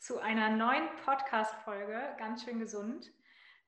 [0.00, 3.12] zu einer neuen Podcast-Folge, ganz schön gesund.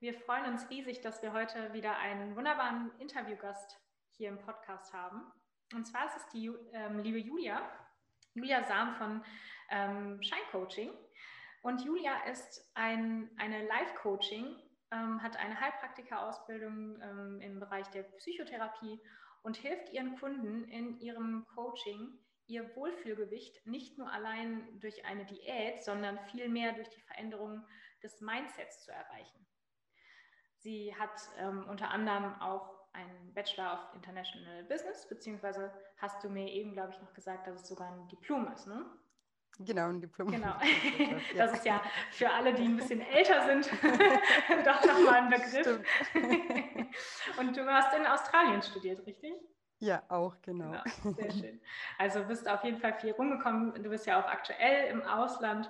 [0.01, 3.79] Wir freuen uns riesig, dass wir heute wieder einen wunderbaren Interviewgast
[4.17, 5.31] hier im Podcast haben.
[5.75, 7.61] Und zwar ist es die ähm, liebe Julia,
[8.33, 9.23] Julia Sam von
[9.69, 10.91] ähm, Scheincoaching.
[11.61, 14.57] Und Julia ist ein, eine Life-Coaching,
[14.91, 18.99] ähm, hat eine Heilpraktika-Ausbildung ähm, im Bereich der Psychotherapie
[19.43, 25.83] und hilft ihren Kunden in ihrem Coaching ihr Wohlfühlgewicht nicht nur allein durch eine Diät,
[25.83, 27.65] sondern vielmehr durch die Veränderung
[28.03, 29.47] des Mindsets zu erreichen.
[30.59, 36.49] Sie hat ähm, unter anderem auch einen Bachelor of International Business, beziehungsweise hast du mir
[36.49, 38.85] eben, glaube ich, noch gesagt, dass es sogar ein Diplom ist, ne?
[39.59, 40.31] Genau, ein Diplom.
[40.31, 40.55] Genau.
[41.37, 43.71] Das ist ja für alle, die ein bisschen älter sind,
[44.65, 45.81] doch nochmal ein Begriff.
[47.39, 49.33] Und du hast in Australien studiert, richtig?
[49.83, 50.71] Ja, auch, genau.
[50.71, 51.17] genau.
[51.17, 51.61] Sehr schön.
[51.99, 53.75] Also bist auf jeden Fall viel rumgekommen.
[53.83, 55.69] Du bist ja auch aktuell im Ausland,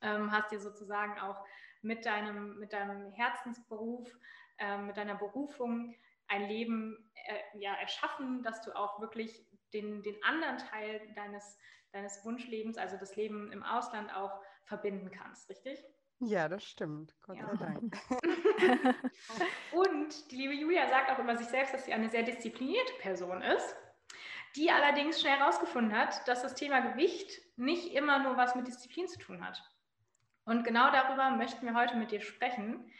[0.00, 1.44] ähm, hast dir sozusagen auch
[1.82, 4.10] mit deinem, mit deinem Herzensberuf,
[4.56, 5.94] ähm, mit deiner Berufung
[6.28, 11.58] ein Leben äh, ja, erschaffen, dass du auch wirklich den, den anderen Teil deines,
[11.92, 14.32] deines Wunschlebens, also das Leben im Ausland, auch
[14.64, 15.84] verbinden kannst, richtig?
[16.20, 17.14] Ja, das stimmt.
[17.22, 17.56] Gott ja.
[17.56, 17.96] sei Dank.
[19.72, 23.42] Und die liebe Julia sagt auch über sich selbst, dass sie eine sehr disziplinierte Person
[23.42, 23.76] ist,
[24.56, 29.08] die allerdings schnell herausgefunden hat, dass das Thema Gewicht nicht immer nur was mit Disziplin
[29.08, 29.62] zu tun hat.
[30.44, 32.90] Und genau darüber möchten wir heute mit dir sprechen.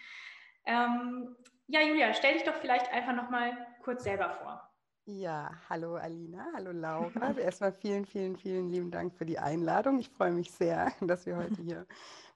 [0.67, 1.37] Ähm,
[1.69, 4.63] ja, Julia, stell dich doch vielleicht einfach nochmal kurz selber vor.
[5.09, 7.31] Ja, hallo Alina, hallo Laura.
[7.39, 10.01] Erstmal vielen, vielen, vielen lieben Dank für die Einladung.
[10.01, 11.87] Ich freue mich sehr, dass wir heute hier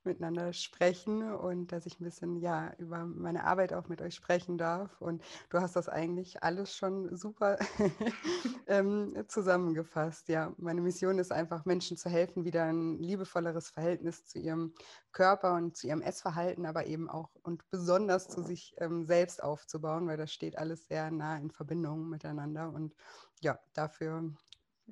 [0.04, 4.58] miteinander sprechen und dass ich ein bisschen ja über meine Arbeit auch mit euch sprechen
[4.58, 5.00] darf.
[5.00, 7.58] Und du hast das eigentlich alles schon super
[8.66, 10.28] ähm, zusammengefasst.
[10.28, 14.74] Ja, meine Mission ist einfach, Menschen zu helfen, wieder ein liebevolleres Verhältnis zu ihrem
[15.12, 20.06] Körper und zu ihrem Essverhalten, aber eben auch und besonders zu sich ähm, selbst aufzubauen,
[20.06, 22.70] weil das steht alles sehr nah in Verbindung miteinander.
[22.70, 22.94] Und
[23.40, 24.32] ja, dafür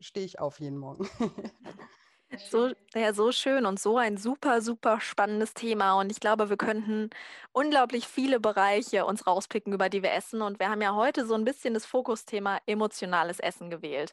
[0.00, 1.08] stehe ich auf jeden Morgen.
[2.37, 5.99] So, ja, so schön und so ein super, super spannendes Thema.
[5.99, 7.09] Und ich glaube, wir könnten
[7.53, 10.43] unglaublich viele Bereiche uns rauspicken, über die wir essen.
[10.43, 14.12] Und wir haben ja heute so ein bisschen das Fokusthema emotionales Essen gewählt.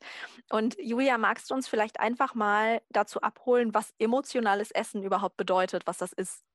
[0.50, 5.86] Und Julia, magst du uns vielleicht einfach mal dazu abholen, was emotionales Essen überhaupt bedeutet,
[5.86, 6.46] was das ist?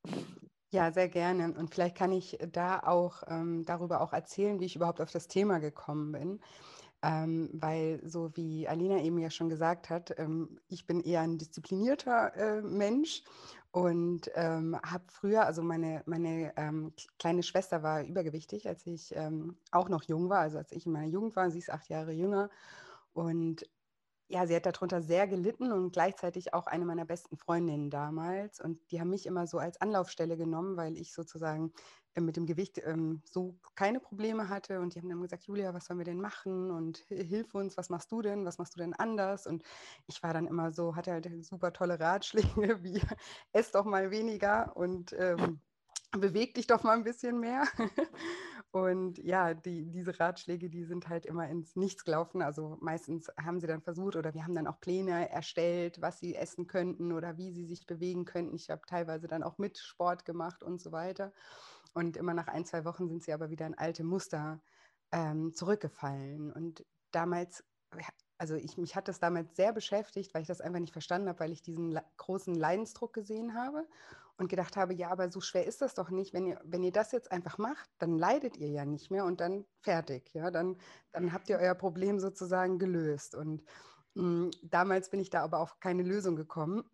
[0.73, 1.53] Ja, sehr gerne.
[1.53, 5.27] Und vielleicht kann ich da auch ähm, darüber auch erzählen, wie ich überhaupt auf das
[5.27, 6.41] Thema gekommen bin.
[7.03, 11.39] Ähm, weil, so wie Alina eben ja schon gesagt hat, ähm, ich bin eher ein
[11.39, 13.23] disziplinierter äh, Mensch
[13.73, 19.57] und ähm, habe früher, also meine, meine ähm, kleine Schwester war übergewichtig, als ich ähm,
[19.71, 22.13] auch noch jung war, also als ich in meiner Jugend war, sie ist acht Jahre
[22.13, 22.51] jünger.
[23.13, 23.65] Und
[24.31, 28.61] ja, sie hat darunter sehr gelitten und gleichzeitig auch eine meiner besten Freundinnen damals.
[28.61, 31.73] Und die haben mich immer so als Anlaufstelle genommen, weil ich sozusagen
[32.15, 34.81] äh, mit dem Gewicht ähm, so keine Probleme hatte.
[34.81, 36.71] Und die haben dann gesagt, Julia, was sollen wir denn machen?
[36.71, 38.47] Und hilf uns, was machst du denn?
[38.47, 39.49] Was machst du denn anders?
[39.49, 39.65] Und
[40.07, 43.03] ich war dann immer so, hatte halt super tolle Ratschläge, wie
[43.53, 45.61] ess doch mal weniger und ähm,
[46.13, 47.65] beweg dich doch mal ein bisschen mehr.
[48.73, 52.41] Und ja, die, diese Ratschläge, die sind halt immer ins Nichts gelaufen.
[52.41, 56.37] Also meistens haben sie dann versucht oder wir haben dann auch Pläne erstellt, was sie
[56.37, 58.55] essen könnten oder wie sie sich bewegen könnten.
[58.55, 61.33] Ich habe teilweise dann auch mit Sport gemacht und so weiter.
[61.95, 64.61] Und immer nach ein, zwei Wochen sind sie aber wieder in alte Muster
[65.11, 66.53] ähm, zurückgefallen.
[66.53, 67.65] Und damals
[68.39, 71.41] also ich, mich hat das damals sehr beschäftigt, weil ich das einfach nicht verstanden habe,
[71.41, 73.87] weil ich diesen großen Leidensdruck gesehen habe
[74.41, 76.33] und gedacht habe, ja, aber so schwer ist das doch nicht.
[76.33, 79.41] Wenn ihr, wenn ihr das jetzt einfach macht, dann leidet ihr ja nicht mehr und
[79.41, 80.31] dann fertig.
[80.33, 80.79] Ja, dann,
[81.13, 83.35] dann habt ihr euer Problem sozusagen gelöst.
[83.35, 83.63] Und
[84.15, 86.85] mh, hm, damals bin ich da aber auf keine Lösung gekommen.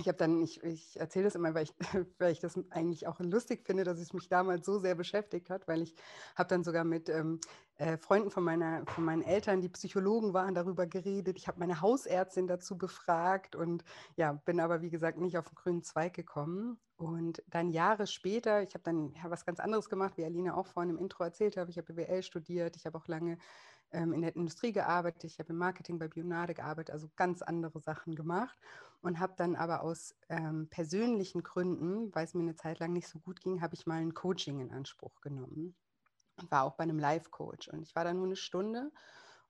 [0.00, 1.74] Ich habe dann, ich, ich erzähle das immer, weil ich,
[2.18, 5.68] weil ich das eigentlich auch lustig finde, dass es mich damals so sehr beschäftigt hat,
[5.68, 5.94] weil ich
[6.34, 7.40] habe dann sogar mit ähm,
[7.76, 11.36] äh, Freunden von, meiner, von meinen Eltern, die Psychologen waren, darüber geredet.
[11.36, 13.84] Ich habe meine Hausärztin dazu befragt und
[14.16, 16.78] ja, bin aber wie gesagt nicht auf den grünen Zweig gekommen.
[16.96, 20.68] Und dann Jahre später, ich habe dann ja, was ganz anderes gemacht, wie Alina auch
[20.68, 21.70] vorhin im Intro erzählt habe.
[21.70, 23.36] Ich habe BWL studiert, ich habe auch lange
[23.90, 27.80] ähm, in der Industrie gearbeitet, ich habe im Marketing bei Bionade gearbeitet, also ganz andere
[27.80, 28.56] Sachen gemacht
[29.02, 33.08] und habe dann aber aus ähm, persönlichen Gründen, weil es mir eine Zeit lang nicht
[33.08, 35.74] so gut ging, habe ich mal ein Coaching in Anspruch genommen
[36.36, 37.68] und war auch bei einem Life-Coach.
[37.68, 38.90] Und ich war da nur eine Stunde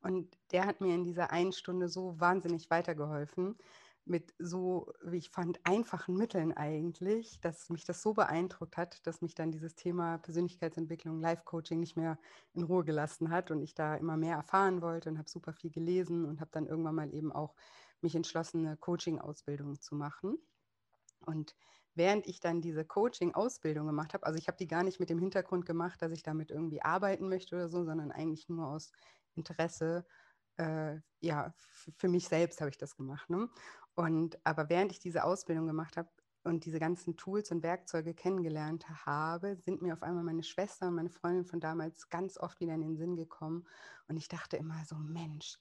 [0.01, 3.57] und der hat mir in dieser einen Stunde so wahnsinnig weitergeholfen,
[4.05, 9.23] mit so, wie ich fand, einfachen Mitteln eigentlich, dass mich das so beeindruckt hat, dass
[9.23, 12.19] mich dann dieses Thema Persönlichkeitsentwicklung, Life-Coaching nicht mehr
[12.55, 15.71] in Ruhe gelassen hat und ich da immer mehr erfahren wollte und habe super viel
[15.71, 17.55] gelesen und habe dann irgendwann mal eben auch
[18.03, 20.39] mich entschlossen, eine Coaching-Ausbildung zu machen.
[21.25, 21.55] Und
[21.95, 25.19] während ich dann diese Coaching-Ausbildung gemacht habe, also ich habe die gar nicht mit dem
[25.19, 28.93] Hintergrund gemacht, dass ich damit irgendwie arbeiten möchte oder so, sondern eigentlich nur aus
[29.35, 30.05] Interesse,
[30.57, 31.55] äh, ja,
[31.97, 33.31] für mich selbst habe ich das gemacht.
[33.31, 33.49] Ne?
[33.95, 36.09] Und aber während ich diese Ausbildung gemacht habe
[36.45, 40.95] und diese ganzen Tools und Werkzeuge kennengelernt habe, sind mir auf einmal meine Schwester und
[40.95, 43.67] meine Freundin von damals ganz oft wieder in den Sinn gekommen.
[44.09, 45.59] Und ich dachte immer so, Mensch,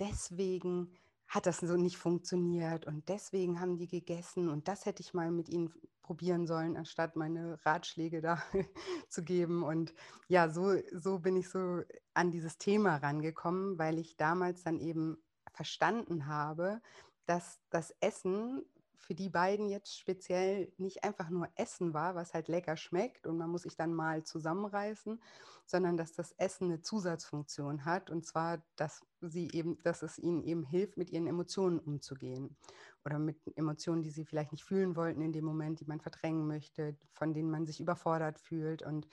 [0.00, 0.90] deswegen
[1.28, 5.30] hat das so nicht funktioniert und deswegen haben die gegessen und das hätte ich mal
[5.30, 8.40] mit ihnen probieren sollen, anstatt meine Ratschläge da
[9.08, 9.64] zu geben.
[9.64, 9.92] Und
[10.28, 11.82] ja, so, so bin ich so
[12.14, 15.18] an dieses Thema rangekommen, weil ich damals dann eben
[15.52, 16.80] verstanden habe,
[17.26, 18.64] dass das Essen
[18.98, 23.36] für die beiden jetzt speziell nicht einfach nur Essen war, was halt lecker schmeckt und
[23.36, 25.22] man muss sich dann mal zusammenreißen,
[25.64, 30.42] sondern dass das Essen eine Zusatzfunktion hat und zwar, dass sie eben, dass es ihnen
[30.42, 32.56] eben hilft, mit ihren Emotionen umzugehen
[33.04, 36.46] oder mit Emotionen, die sie vielleicht nicht fühlen wollten in dem Moment, die man verdrängen
[36.46, 39.06] möchte, von denen man sich überfordert fühlt und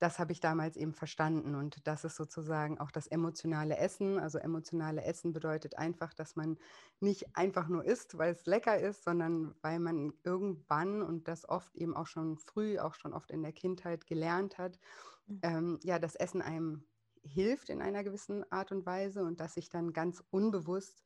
[0.00, 1.54] das habe ich damals eben verstanden.
[1.54, 4.18] Und das ist sozusagen auch das emotionale Essen.
[4.18, 6.58] Also emotionale Essen bedeutet einfach, dass man
[7.00, 11.76] nicht einfach nur isst, weil es lecker ist, sondern weil man irgendwann und das oft
[11.76, 14.80] eben auch schon früh, auch schon oft in der Kindheit gelernt hat,
[15.26, 15.40] mhm.
[15.42, 16.82] ähm, ja, das Essen einem
[17.22, 21.02] hilft in einer gewissen Art und Weise und das sich dann ganz unbewusst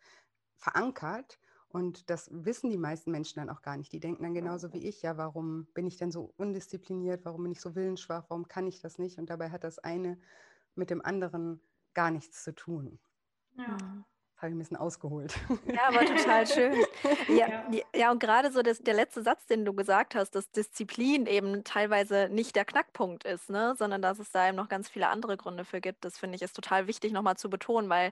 [0.55, 1.41] verankert
[1.75, 3.93] und das wissen die meisten Menschen dann auch gar nicht.
[3.93, 7.50] Die denken dann genauso wie ich, ja, warum bin ich denn so undiszipliniert, warum bin
[7.50, 9.19] ich so willensschwach, warum kann ich das nicht?
[9.19, 10.17] Und dabei hat das eine
[10.76, 11.61] mit dem anderen
[11.93, 13.00] gar nichts zu tun.
[13.59, 14.05] Ja.
[14.37, 15.35] Habe ich ein bisschen ausgeholt.
[15.73, 16.75] Ja, aber total schön.
[17.29, 17.83] Ja, ja.
[17.95, 21.65] ja und gerade so das, der letzte Satz, den du gesagt hast, dass Disziplin eben
[21.65, 23.75] teilweise nicht der Knackpunkt ist, ne?
[23.77, 26.05] sondern dass es da eben noch ganz viele andere Gründe für gibt.
[26.05, 28.11] Das finde ich ist total wichtig nochmal zu betonen, weil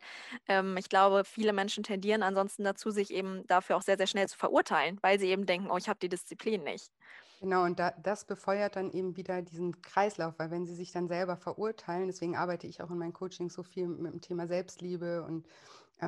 [0.49, 4.29] ähm, ich glaube, viele Menschen tendieren ansonsten dazu, sich eben dafür auch sehr, sehr schnell
[4.29, 6.91] zu verurteilen, weil sie eben denken, oh, ich habe die Disziplin nicht.
[7.43, 11.09] Genau, und da, das befeuert dann eben wieder diesen Kreislauf, weil wenn sie sich dann
[11.09, 15.25] selber verurteilen, deswegen arbeite ich auch in meinen Coachings so viel mit dem Thema Selbstliebe
[15.25, 15.45] und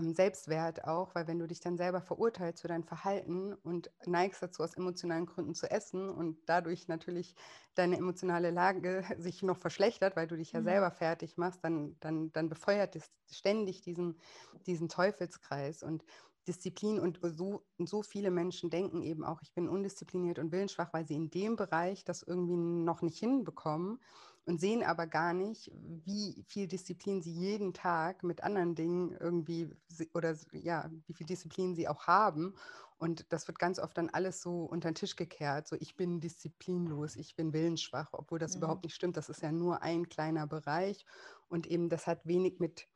[0.02, 4.62] Selbstwert auch, weil wenn du dich dann selber verurteilst für dein Verhalten und neigst dazu,
[4.62, 7.34] aus emotionalen Gründen zu essen und dadurch natürlich
[7.76, 10.64] deine emotionale Lage sich noch verschlechtert, weil du dich ja mhm.
[10.64, 14.18] selber fertig machst, dann, dann, dann befeuert es ständig diesen,
[14.66, 15.82] diesen Teufelskreis.
[15.82, 16.04] Und
[16.46, 21.06] Disziplin und so, so viele Menschen denken eben auch, ich bin undiszipliniert und willensschwach, weil
[21.06, 24.00] sie in dem Bereich das irgendwie noch nicht hinbekommen
[24.46, 29.70] und sehen aber gar nicht, wie viel Disziplin sie jeden Tag mit anderen Dingen irgendwie
[30.12, 32.54] oder ja, wie viel Disziplin sie auch haben.
[32.98, 35.66] Und das wird ganz oft dann alles so unter den Tisch gekehrt.
[35.66, 38.58] So, ich bin disziplinlos, ich bin willensschwach, obwohl das mhm.
[38.58, 39.16] überhaupt nicht stimmt.
[39.16, 41.04] Das ist ja nur ein kleiner Bereich.
[41.48, 42.86] Und eben das hat wenig mit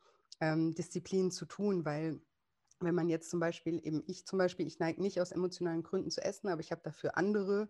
[0.40, 2.20] ähm, Disziplin zu tun, weil
[2.80, 6.10] wenn man jetzt zum Beispiel, eben ich zum Beispiel, ich neige nicht aus emotionalen Gründen
[6.10, 7.66] zu essen, aber ich habe dafür andere,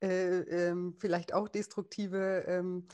[0.00, 2.88] äh, ähm, vielleicht auch destruktive ähm,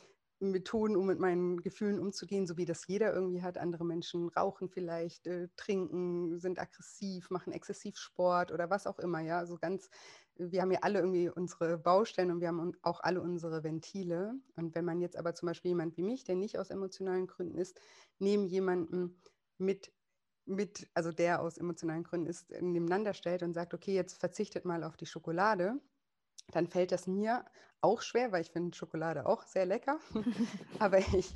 [0.51, 3.59] Methoden, um mit meinen Gefühlen umzugehen, so wie das jeder irgendwie hat.
[3.59, 9.21] Andere Menschen rauchen vielleicht, äh, trinken, sind aggressiv, machen exzessiv Sport oder was auch immer.
[9.21, 9.91] Ja, also ganz,
[10.37, 14.35] wir haben ja alle irgendwie unsere Baustellen und wir haben auch alle unsere Ventile.
[14.57, 17.59] Und wenn man jetzt aber zum Beispiel jemand wie mich, der nicht aus emotionalen Gründen
[17.59, 17.81] ist,
[18.19, 19.21] neben jemanden
[19.59, 19.93] mit
[20.47, 24.85] mit, also der aus emotionalen Gründen ist, nebeneinander stellt und sagt, okay, jetzt verzichtet mal
[24.85, 25.81] auf die Schokolade,
[26.53, 27.45] dann fällt das mir
[27.81, 29.99] auch schwer, weil ich finde Schokolade auch sehr lecker.
[30.79, 31.35] aber, ich,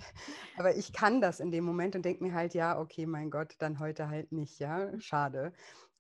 [0.57, 3.55] aber ich kann das in dem Moment und denke mir halt, ja, okay, mein Gott,
[3.59, 5.53] dann heute halt nicht, ja, schade.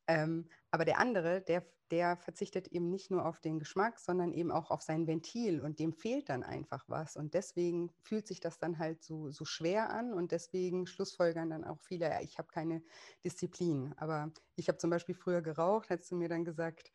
[0.06, 4.50] Ähm, aber der andere, der, der verzichtet eben nicht nur auf den Geschmack, sondern eben
[4.50, 7.16] auch auf sein Ventil und dem fehlt dann einfach was.
[7.16, 11.64] Und deswegen fühlt sich das dann halt so, so schwer an und deswegen schlussfolgern dann
[11.64, 12.82] auch viele, ja, ich habe keine
[13.24, 13.94] Disziplin.
[13.98, 16.90] Aber ich habe zum Beispiel früher geraucht, hättest du mir dann gesagt,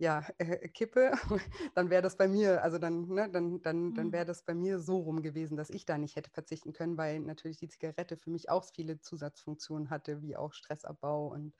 [0.00, 1.12] ja, äh, kippe,
[1.74, 4.28] dann wäre das bei mir, also dann, ne, dann, dann, dann wäre mhm.
[4.28, 7.58] das bei mir so rum gewesen, dass ich da nicht hätte verzichten können, weil natürlich
[7.58, 11.54] die Zigarette für mich auch viele Zusatzfunktionen hatte, wie auch Stressabbau und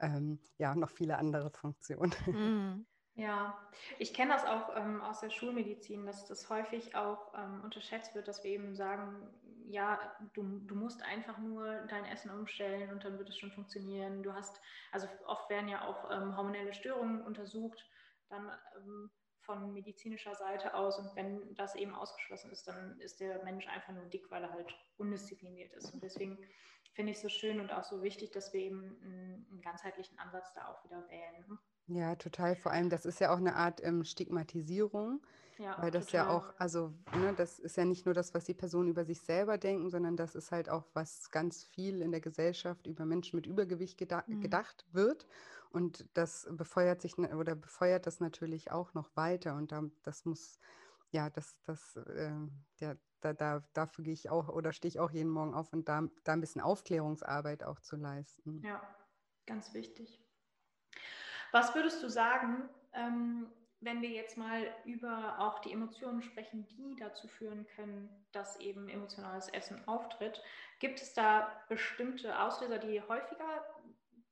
[0.00, 2.14] ähm, ja, noch viele andere Funktionen.
[3.16, 3.56] Ja,
[3.98, 8.26] ich kenne das auch ähm, aus der Schulmedizin, dass das häufig auch ähm, unterschätzt wird,
[8.26, 9.28] dass wir eben sagen,
[9.66, 10.00] ja,
[10.34, 14.24] du, du musst einfach nur dein Essen umstellen und dann wird es schon funktionieren.
[14.24, 17.88] Du hast, also oft werden ja auch ähm, hormonelle Störungen untersucht,
[18.28, 19.10] dann ähm,
[19.42, 23.92] von medizinischer Seite aus und wenn das eben ausgeschlossen ist, dann ist der Mensch einfach
[23.92, 25.92] nur dick, weil er halt undiszipliniert ist.
[25.94, 26.38] Und deswegen
[26.94, 30.18] finde ich es so schön und auch so wichtig, dass wir eben einen, einen ganzheitlichen
[30.18, 31.58] Ansatz da auch wieder wählen.
[31.86, 32.56] Ja, total.
[32.56, 35.20] Vor allem, das ist ja auch eine Art ähm, Stigmatisierung,
[35.58, 36.26] ja, weil das total.
[36.26, 39.20] ja auch, also, ne, das ist ja nicht nur das, was die Personen über sich
[39.20, 43.36] selber denken, sondern das ist halt auch, was ganz viel in der Gesellschaft über Menschen
[43.36, 44.40] mit Übergewicht geda mhm.
[44.40, 45.26] gedacht wird.
[45.70, 49.56] Und das befeuert sich oder befeuert das natürlich auch noch weiter.
[49.56, 50.58] Und da, das muss,
[51.10, 52.30] ja, das, das, äh,
[52.80, 55.88] der, da, da, dafür gehe ich auch oder stehe ich auch jeden Morgen auf und
[55.88, 58.62] da, da ein bisschen Aufklärungsarbeit auch zu leisten.
[58.62, 58.82] Ja,
[59.46, 60.24] ganz wichtig.
[61.54, 63.46] Was würdest du sagen, ähm,
[63.78, 68.88] wenn wir jetzt mal über auch die Emotionen sprechen, die dazu führen können, dass eben
[68.88, 70.42] emotionales Essen auftritt?
[70.80, 73.64] Gibt es da bestimmte Auslöser, die häufiger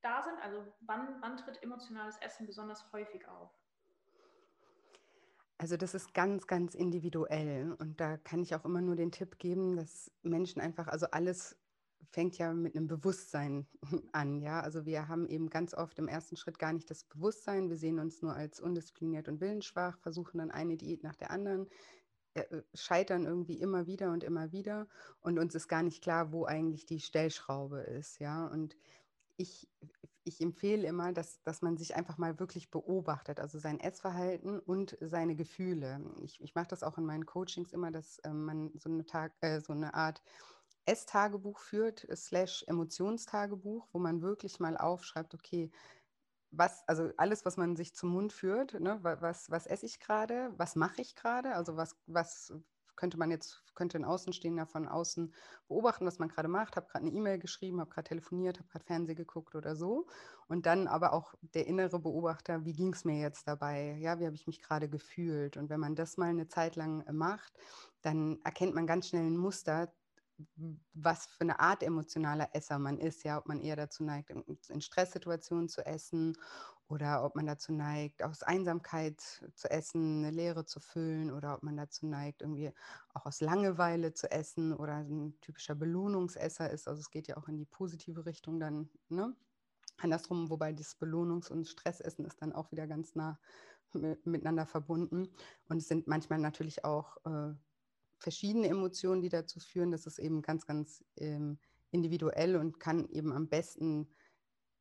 [0.01, 0.37] da sind?
[0.43, 3.51] Also wann, wann tritt emotionales Essen besonders häufig auf?
[5.59, 9.39] Also das ist ganz, ganz individuell und da kann ich auch immer nur den Tipp
[9.39, 11.57] geben, dass Menschen einfach, also alles
[12.11, 13.67] fängt ja mit einem Bewusstsein
[14.13, 14.61] an, ja.
[14.61, 17.69] Also wir haben eben ganz oft im ersten Schritt gar nicht das Bewusstsein.
[17.69, 21.69] Wir sehen uns nur als undiszipliniert und willensschwach, versuchen dann eine Diät nach der anderen,
[22.35, 24.89] äh, äh, scheitern irgendwie immer wieder und immer wieder
[25.21, 28.47] und uns ist gar nicht klar, wo eigentlich die Stellschraube ist, ja.
[28.47, 28.77] Und
[29.37, 29.69] ich,
[30.25, 34.97] ich empfehle immer, dass, dass man sich einfach mal wirklich beobachtet, also sein Essverhalten und
[35.01, 36.01] seine Gefühle.
[36.23, 39.33] Ich, ich mache das auch in meinen Coachings immer, dass äh, man so eine, Tag,
[39.41, 40.23] äh, so eine Art
[40.87, 45.71] Esstagebuch führt, slash Emotionstagebuch, wo man wirklich mal aufschreibt, okay,
[46.51, 50.53] was, also alles, was man sich zum Mund führt, ne, was, was esse ich gerade,
[50.59, 52.53] was mache ich gerade, also was, was
[52.95, 55.33] könnte man jetzt, könnte ein Außenstehender von außen
[55.67, 58.85] beobachten, was man gerade macht, habe gerade eine E-Mail geschrieben, habe gerade telefoniert, habe gerade
[58.85, 60.07] Fernsehen geguckt oder so.
[60.47, 63.97] Und dann aber auch der innere Beobachter, wie ging es mir jetzt dabei?
[63.99, 65.57] Ja, wie habe ich mich gerade gefühlt?
[65.57, 67.55] Und wenn man das mal eine Zeit lang macht,
[68.03, 69.93] dann erkennt man ganz schnell ein Muster,
[70.95, 74.81] was für eine Art emotionaler Esser man ist, ja, ob man eher dazu neigt, in
[74.81, 76.37] Stresssituationen zu essen
[76.89, 79.21] oder ob man dazu neigt, aus Einsamkeit
[79.55, 82.73] zu essen, eine Leere zu füllen oder ob man dazu neigt, irgendwie
[83.15, 86.89] auch aus Langeweile zu essen oder ein typischer Belohnungsesser ist.
[86.89, 89.35] Also es geht ja auch in die positive Richtung dann, ne?
[89.99, 93.39] Andersrum, wobei das Belohnungs- und Stressessen ist dann auch wieder ganz nah
[94.25, 95.29] miteinander verbunden.
[95.69, 97.55] Und es sind manchmal natürlich auch äh,
[98.23, 99.91] verschiedene Emotionen, die dazu führen.
[99.91, 101.59] Das ist eben ganz, ganz ähm,
[101.91, 104.15] individuell und kann eben am besten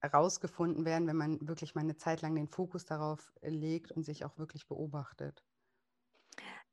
[0.01, 4.03] herausgefunden werden, wenn man wirklich mal eine Zeit lang den Fokus darauf äh, legt und
[4.03, 5.43] sich auch wirklich beobachtet.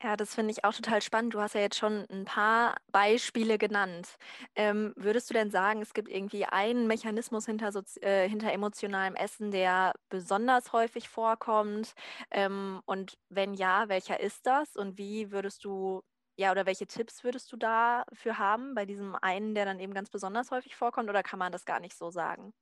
[0.03, 1.35] Ja, das finde ich auch total spannend.
[1.35, 4.17] Du hast ja jetzt schon ein paar Beispiele genannt.
[4.55, 9.51] Ähm, würdest du denn sagen, es gibt irgendwie einen Mechanismus hinter, äh, hinter emotionalem Essen,
[9.51, 11.95] der besonders häufig vorkommt?
[12.31, 14.77] Ähm, und wenn ja, welcher ist das?
[14.77, 16.03] Und wie würdest du
[16.39, 20.09] ja, oder welche Tipps würdest du dafür haben, bei diesem einen, der dann eben ganz
[20.09, 22.55] besonders häufig vorkommt, oder kann man das gar nicht so sagen?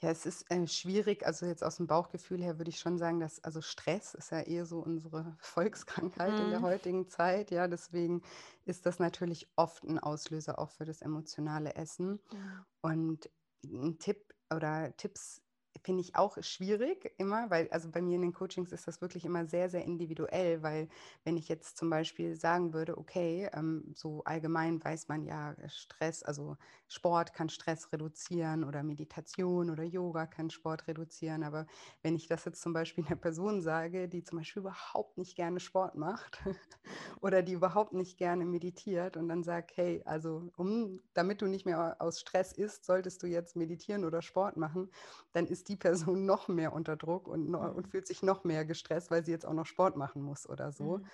[0.00, 1.26] Ja, es ist äh, schwierig.
[1.26, 4.40] Also jetzt aus dem Bauchgefühl her würde ich schon sagen, dass also Stress ist ja
[4.40, 6.42] eher so unsere Volkskrankheit mm.
[6.42, 6.64] in der mhm.
[6.64, 7.50] heutigen Zeit.
[7.50, 8.22] Ja, deswegen
[8.64, 12.20] ist das natürlich oft ein Auslöser auch für das emotionale Essen.
[12.30, 12.60] Mm.
[12.82, 13.30] Und
[13.64, 15.42] ein Tipp oder Tipps
[15.82, 19.24] finde ich auch schwierig immer, weil also bei mir in den Coachings ist das wirklich
[19.24, 20.88] immer sehr, sehr individuell, weil
[21.24, 26.22] wenn ich jetzt zum Beispiel sagen würde, okay, ähm, so allgemein weiß man ja, Stress,
[26.22, 26.56] also
[26.88, 31.66] Sport kann Stress reduzieren oder Meditation oder Yoga kann Sport reduzieren, aber
[32.02, 35.60] wenn ich das jetzt zum Beispiel einer Person sage, die zum Beispiel überhaupt nicht gerne
[35.60, 36.40] Sport macht
[37.20, 41.66] oder die überhaupt nicht gerne meditiert und dann sagt, hey, also um, damit du nicht
[41.66, 44.90] mehr aus Stress isst, solltest du jetzt meditieren oder Sport machen,
[45.32, 47.90] dann ist die Person noch mehr unter Druck und, noch, und mhm.
[47.90, 50.98] fühlt sich noch mehr gestresst, weil sie jetzt auch noch Sport machen muss oder so.
[50.98, 51.06] Mhm.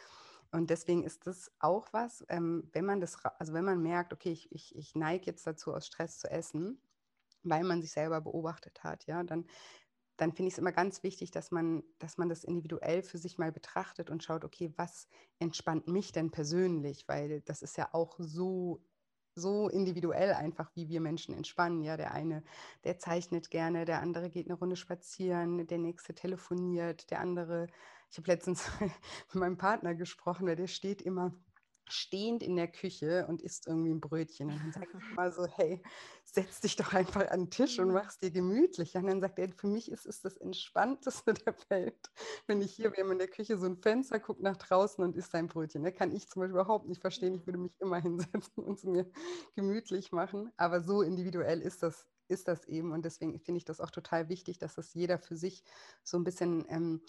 [0.52, 4.30] Und deswegen ist das auch was, ähm, wenn man das, also wenn man merkt, okay,
[4.30, 6.78] ich, ich, ich neige jetzt dazu, aus Stress zu essen,
[7.42, 9.46] weil man sich selber beobachtet hat, ja, dann,
[10.16, 13.36] dann finde ich es immer ganz wichtig, dass man, dass man das individuell für sich
[13.36, 15.08] mal betrachtet und schaut, okay, was
[15.40, 17.08] entspannt mich denn persönlich?
[17.08, 18.80] Weil das ist ja auch so
[19.34, 21.82] so individuell einfach, wie wir Menschen entspannen.
[21.82, 22.42] Ja, der eine,
[22.84, 27.66] der zeichnet gerne, der andere geht eine Runde spazieren, der nächste telefoniert, der andere,
[28.10, 31.32] ich habe letztens mit meinem Partner gesprochen, weil der steht immer
[31.88, 34.50] stehend in der Küche und isst irgendwie ein Brötchen.
[34.50, 35.82] Und dann sage ich mal so, hey,
[36.24, 37.94] setz dich doch einfach an den Tisch und mhm.
[37.94, 38.94] mach es dir gemütlich.
[38.96, 42.10] Und dann sagt er, für mich ist es das Entspannteste der Welt,
[42.46, 45.16] wenn ich hier, wir haben in der Küche so ein Fenster, guckt nach draußen und
[45.16, 45.82] isst sein Brötchen.
[45.82, 47.34] Da kann ich zum Beispiel überhaupt nicht verstehen.
[47.34, 49.10] Ich würde mich immer hinsetzen und es mir
[49.54, 50.52] gemütlich machen.
[50.56, 52.92] Aber so individuell ist das, ist das eben.
[52.92, 55.62] Und deswegen finde ich das auch total wichtig, dass das jeder für sich
[56.02, 57.02] so ein bisschen ähm,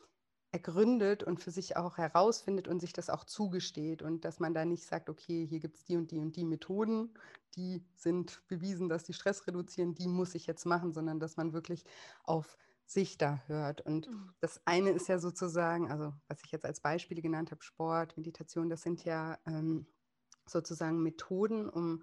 [0.56, 4.64] ergründet und für sich auch herausfindet und sich das auch zugesteht und dass man da
[4.64, 7.14] nicht sagt, okay, hier gibt es die und die und die Methoden,
[7.58, 11.52] die sind bewiesen, dass die Stress reduzieren, die muss ich jetzt machen, sondern dass man
[11.52, 11.84] wirklich
[12.24, 13.82] auf sich da hört.
[13.82, 14.30] Und mhm.
[14.40, 18.70] das eine ist ja sozusagen, also was ich jetzt als Beispiele genannt habe, Sport, Meditation,
[18.70, 19.86] das sind ja ähm,
[20.48, 22.02] sozusagen Methoden, um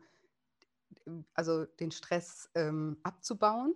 [1.32, 3.74] also den Stress ähm, abzubauen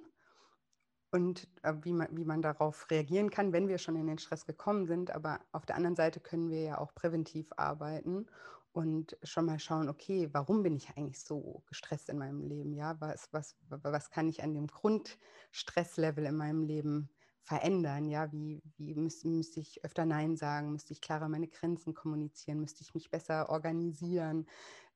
[1.10, 4.46] und äh, wie, man, wie man darauf reagieren kann, wenn wir schon in den Stress
[4.46, 5.10] gekommen sind.
[5.10, 8.26] Aber auf der anderen Seite können wir ja auch präventiv arbeiten
[8.72, 12.75] und schon mal schauen, okay, warum bin ich eigentlich so gestresst in meinem Leben?
[12.75, 17.08] Ja, was, was, was kann ich an dem Grundstresslevel in meinem Leben
[17.40, 18.06] verändern?
[18.06, 20.72] Ja, wie, wie müsste, müsste ich öfter Nein sagen?
[20.72, 22.60] Müsste ich klarer meine Grenzen kommunizieren?
[22.60, 24.46] Müsste ich mich besser organisieren?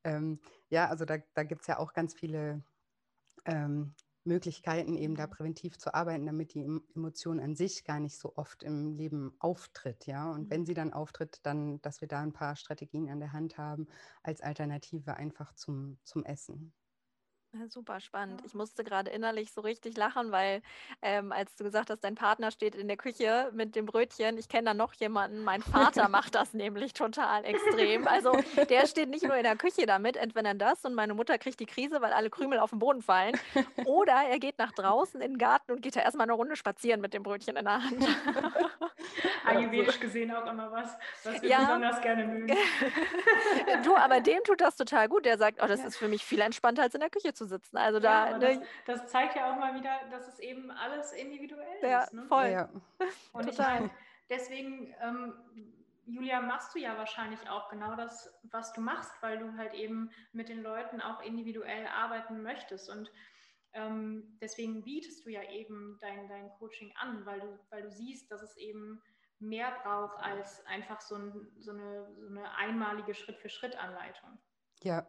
[0.05, 2.63] Ähm, ja, also da, da gibt es ja auch ganz viele
[3.47, 8.37] ähm, Möglichkeiten, eben da präventiv zu arbeiten, damit die Emotion an sich gar nicht so
[8.37, 10.31] oft im Leben auftritt, ja.
[10.31, 10.67] Und wenn mhm.
[10.67, 13.87] sie dann auftritt, dann, dass wir da ein paar Strategien an der Hand haben
[14.23, 16.73] als Alternative einfach zum, zum Essen.
[17.53, 18.43] Ja, super spannend.
[18.47, 20.63] Ich musste gerade innerlich so richtig lachen, weil
[21.03, 24.49] ähm, als du gesagt hast, dein Partner steht in der Küche mit dem Brötchen, ich
[24.49, 28.07] kenne da noch jemanden, mein Vater macht das nämlich total extrem.
[28.07, 28.39] Also
[28.69, 31.67] der steht nicht nur in der Küche damit, entweder das und meine Mutter kriegt die
[31.67, 33.37] Krise, weil alle Krümel auf den Boden fallen.
[33.85, 37.01] Oder er geht nach draußen in den Garten und geht da erstmal eine Runde spazieren
[37.01, 38.07] mit dem Brötchen in der Hand.
[39.45, 41.61] Ayurvedisch gesehen auch immer was, was wir ja.
[41.61, 42.57] besonders gerne mögen.
[43.83, 45.25] du, aber dem tut das total gut.
[45.25, 45.87] Der sagt, oh, das ja.
[45.87, 47.77] ist für mich viel entspannter als in der Küche zu sitzen.
[47.77, 48.61] Also da, ja, ne?
[48.87, 52.13] das, das, zeigt ja auch mal wieder, dass es eben alles individuell ja, ist.
[52.13, 52.25] Ne?
[52.25, 52.49] Voll.
[52.49, 52.69] Ja.
[53.33, 53.91] Und ich meine,
[54.29, 55.35] deswegen, ähm,
[56.07, 60.11] Julia, machst du ja wahrscheinlich auch genau das, was du machst, weil du halt eben
[60.33, 62.91] mit den Leuten auch individuell arbeiten möchtest.
[62.91, 63.11] Und
[63.73, 68.31] ähm, deswegen bietest du ja eben dein, dein Coaching an, weil du, weil du siehst,
[68.31, 69.01] dass es eben
[69.39, 74.39] mehr braucht als einfach so, ein, so, eine, so eine einmalige Schritt-für-Schritt-Anleitung.
[74.83, 75.07] Ja,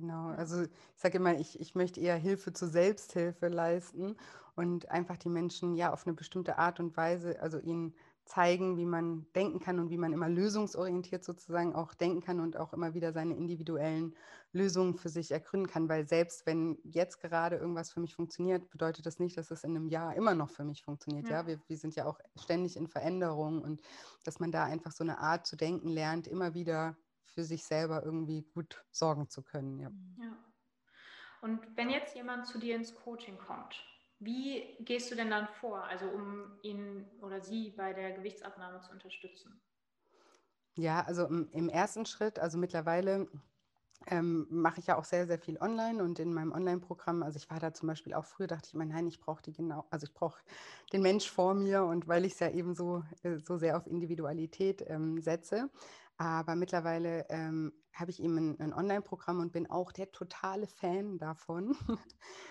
[0.00, 4.16] Genau, also ich sage immer, ich, ich möchte eher Hilfe zur Selbsthilfe leisten
[4.56, 8.86] und einfach die Menschen ja auf eine bestimmte Art und Weise, also ihnen zeigen, wie
[8.86, 12.94] man denken kann und wie man immer lösungsorientiert sozusagen auch denken kann und auch immer
[12.94, 14.14] wieder seine individuellen
[14.52, 15.88] Lösungen für sich ergründen kann.
[15.90, 19.76] Weil selbst wenn jetzt gerade irgendwas für mich funktioniert, bedeutet das nicht, dass es in
[19.76, 21.28] einem Jahr immer noch für mich funktioniert.
[21.28, 21.46] Ja, ja?
[21.46, 23.82] Wir, wir sind ja auch ständig in Veränderung und
[24.24, 26.96] dass man da einfach so eine Art zu denken lernt, immer wieder
[27.34, 29.78] für sich selber irgendwie gut sorgen zu können.
[29.78, 29.90] Ja.
[30.18, 30.36] ja.
[31.42, 33.82] Und wenn jetzt jemand zu dir ins Coaching kommt,
[34.18, 38.92] wie gehst du denn dann vor, also um ihn oder sie bei der Gewichtsabnahme zu
[38.92, 39.60] unterstützen?
[40.76, 43.28] Ja, also im, im ersten Schritt, also mittlerweile
[44.06, 47.50] ähm, mache ich ja auch sehr, sehr viel online und in meinem Online-Programm, also ich
[47.50, 50.04] war da zum Beispiel auch früher, dachte ich mir, nein, ich brauche die genau, also
[50.04, 50.40] ich brauche
[50.92, 53.86] den Mensch vor mir und weil ich es ja eben so, äh, so sehr auf
[53.86, 55.70] Individualität ähm, setze.
[56.20, 61.16] Aber mittlerweile ähm, habe ich eben ein, ein Online-Programm und bin auch der totale Fan
[61.16, 61.68] davon,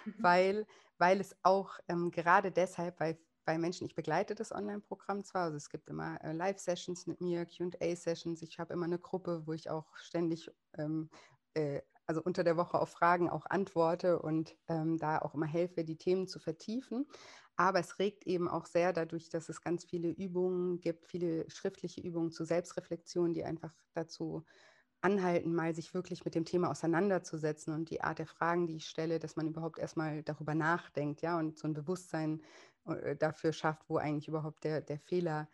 [0.06, 0.16] mhm.
[0.18, 0.66] weil,
[0.98, 5.58] weil es auch ähm, gerade deshalb, weil bei Menschen, ich begleite das Online-Programm zwar, also
[5.58, 9.70] es gibt immer äh, Live-Sessions mit mir, QA-Sessions, ich habe immer eine Gruppe, wo ich
[9.70, 11.12] auch ständig, ähm,
[11.54, 15.84] äh, also unter der Woche auf Fragen auch antworte und ähm, da auch immer helfe,
[15.84, 17.06] die Themen zu vertiefen.
[17.56, 22.02] Aber es regt eben auch sehr dadurch, dass es ganz viele Übungen gibt, viele schriftliche
[22.02, 24.44] Übungen zur Selbstreflexion, die einfach dazu
[25.02, 28.88] anhalten, mal sich wirklich mit dem Thema auseinanderzusetzen und die Art der Fragen, die ich
[28.88, 32.42] stelle, dass man überhaupt erstmal darüber nachdenkt, ja, und so ein Bewusstsein
[32.86, 35.48] äh, dafür schafft, wo eigentlich überhaupt der, der Fehler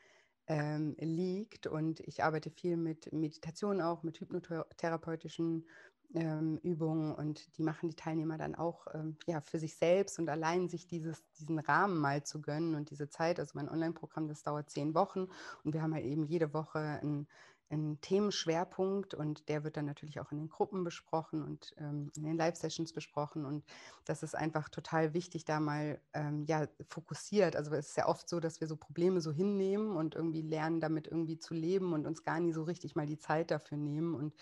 [0.48, 1.68] ähm, liegt.
[1.68, 5.68] Und ich arbeite viel mit Meditation auch, mit hypnotherapeutischen
[6.16, 10.30] ähm, Übungen und die machen die Teilnehmer dann auch ähm, ja, für sich selbst und
[10.30, 13.40] allein sich dieses, diesen Rahmen mal zu gönnen und diese Zeit.
[13.40, 15.28] Also mein Online-Programm, das dauert zehn Wochen
[15.64, 17.28] und wir haben halt eben jede Woche ein
[17.70, 22.24] ein Themenschwerpunkt und der wird dann natürlich auch in den Gruppen besprochen und ähm, in
[22.24, 23.46] den Live-Sessions besprochen.
[23.46, 23.66] Und
[24.06, 27.56] das ist einfach total wichtig, da mal ähm, ja, fokussiert.
[27.56, 30.80] Also es ist ja oft so, dass wir so Probleme so hinnehmen und irgendwie lernen,
[30.80, 34.14] damit irgendwie zu leben und uns gar nie so richtig mal die Zeit dafür nehmen.
[34.14, 34.36] Und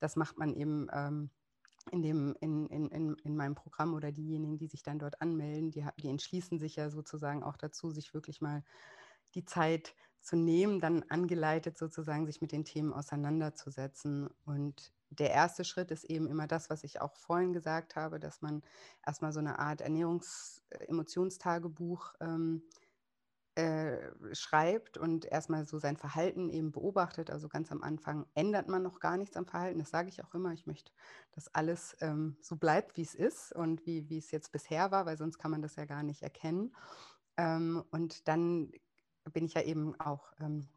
[0.00, 0.88] das macht man eben.
[0.92, 1.30] Ähm,
[1.92, 5.84] in, dem, in, in, in, meinem Programm oder diejenigen, die sich dann dort anmelden, die,
[5.96, 8.62] die entschließen sich ja sozusagen auch dazu, sich wirklich mal
[9.34, 14.28] die Zeit zu nehmen, dann angeleitet sozusagen, sich mit den Themen auseinanderzusetzen.
[14.44, 18.42] Und der erste Schritt ist eben immer das, was ich auch vorhin gesagt habe, dass
[18.42, 18.62] man
[19.04, 22.62] erstmal so eine Art Ernährungs-Emotionstagebuch ähm,
[23.56, 23.98] äh,
[24.32, 27.30] schreibt und erstmal so sein Verhalten eben beobachtet.
[27.30, 29.80] Also ganz am Anfang ändert man noch gar nichts am Verhalten.
[29.80, 30.52] Das sage ich auch immer.
[30.52, 30.92] Ich möchte,
[31.32, 35.18] dass alles ähm, so bleibt, wie es ist und wie, es jetzt bisher war, weil
[35.18, 36.74] sonst kann man das ja gar nicht erkennen.
[37.36, 38.72] Ähm, und dann
[39.30, 40.68] bin ich ja eben auch ähm,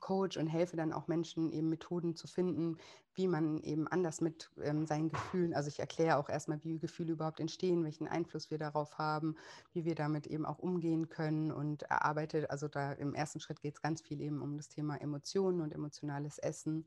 [0.00, 2.76] Coach und helfe dann auch Menschen eben Methoden zu finden,
[3.14, 7.12] wie man eben anders mit ähm, seinen Gefühlen, also ich erkläre auch erstmal, wie Gefühle
[7.12, 9.36] überhaupt entstehen, welchen Einfluss wir darauf haben,
[9.72, 13.74] wie wir damit eben auch umgehen können und erarbeite, also da im ersten Schritt geht
[13.74, 16.86] es ganz viel eben um das Thema Emotionen und emotionales Essen.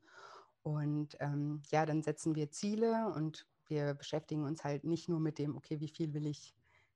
[0.61, 5.39] Und ähm, ja, dann setzen wir Ziele und wir beschäftigen uns halt nicht nur mit
[5.39, 6.53] dem, okay, wie viel will ich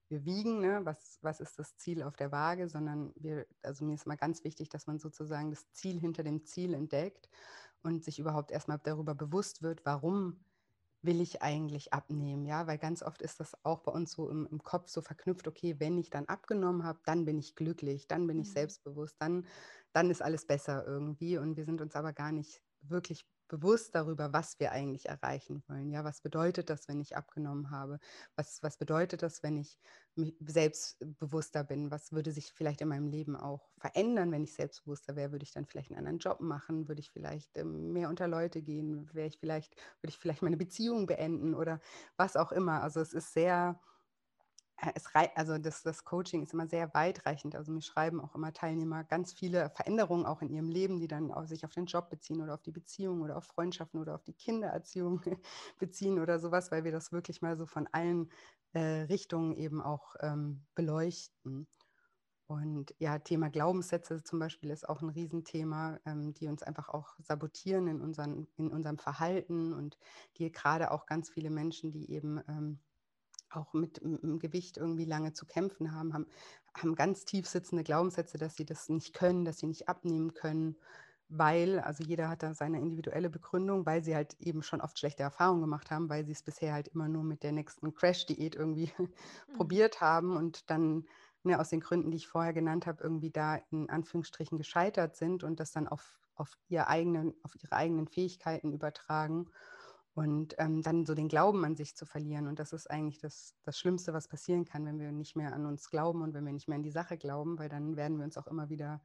[0.09, 3.95] wir wiegen, ne, was, was ist das Ziel auf der Waage, sondern wir, also mir
[3.95, 7.29] ist immer ganz wichtig, dass man sozusagen das Ziel hinter dem Ziel entdeckt
[7.83, 10.43] und sich überhaupt erstmal darüber bewusst wird, warum
[11.03, 14.47] will ich eigentlich abnehmen, ja, weil ganz oft ist das auch bei uns so im,
[14.49, 18.25] im Kopf so verknüpft, okay, wenn ich dann abgenommen habe, dann bin ich glücklich, dann
[18.25, 18.53] bin ich mhm.
[18.53, 19.45] selbstbewusst, dann,
[19.91, 21.37] dann ist alles besser irgendwie.
[21.37, 25.91] Und wir sind uns aber gar nicht wirklich bewusst darüber, was wir eigentlich erreichen wollen.
[25.91, 27.99] Ja, was bedeutet das, wenn ich abgenommen habe?
[28.35, 29.77] Was, was bedeutet das, wenn ich
[30.39, 31.91] selbstbewusster bin?
[31.91, 35.31] Was würde sich vielleicht in meinem Leben auch verändern, wenn ich selbstbewusster wäre?
[35.31, 36.87] Würde ich dann vielleicht einen anderen Job machen?
[36.87, 39.07] Würde ich vielleicht ähm, mehr unter Leute gehen?
[39.13, 41.79] Wäre ich vielleicht, würde ich vielleicht meine Beziehung beenden oder
[42.17, 42.81] was auch immer?
[42.81, 43.92] Also es ist sehr, äh,
[45.35, 47.55] also das, das Coaching ist immer sehr weitreichend.
[47.55, 51.31] Also mir schreiben auch immer Teilnehmer ganz viele Veränderungen auch in ihrem Leben, die dann
[51.31, 54.23] auf sich auf den Job beziehen oder auf die Beziehung oder auf Freundschaften oder auf
[54.23, 55.21] die Kindererziehung
[55.79, 58.31] beziehen oder sowas, weil wir das wirklich mal so von allen
[58.73, 61.67] äh, Richtungen eben auch ähm, beleuchten.
[62.47, 67.15] Und ja, Thema Glaubenssätze zum Beispiel ist auch ein Riesenthema, ähm, die uns einfach auch
[67.19, 69.97] sabotieren in, unseren, in unserem Verhalten und
[70.37, 72.79] die gerade auch ganz viele Menschen, die eben ähm,
[73.55, 76.27] auch mit dem Gewicht irgendwie lange zu kämpfen haben, haben,
[76.73, 80.75] haben ganz tief sitzende Glaubenssätze, dass sie das nicht können, dass sie nicht abnehmen können,
[81.29, 85.23] weil, also jeder hat da seine individuelle Begründung, weil sie halt eben schon oft schlechte
[85.23, 88.91] Erfahrungen gemacht haben, weil sie es bisher halt immer nur mit der nächsten Crash-Diät irgendwie
[88.97, 89.09] mhm.
[89.55, 91.05] probiert haben und dann
[91.43, 95.43] ne, aus den Gründen, die ich vorher genannt habe, irgendwie da in Anführungsstrichen gescheitert sind
[95.43, 99.49] und das dann auf, auf, ihr eigenen, auf ihre eigenen Fähigkeiten übertragen
[100.15, 102.47] und ähm, dann so den Glauben an sich zu verlieren.
[102.47, 105.65] Und das ist eigentlich das, das Schlimmste, was passieren kann, wenn wir nicht mehr an
[105.65, 108.25] uns glauben und wenn wir nicht mehr an die Sache glauben, weil dann werden wir
[108.25, 109.01] uns auch immer wieder